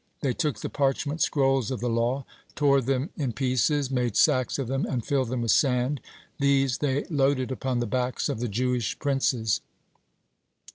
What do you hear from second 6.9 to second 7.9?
loaded upon the